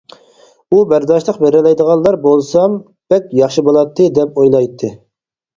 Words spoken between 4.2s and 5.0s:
ئويلايتتى.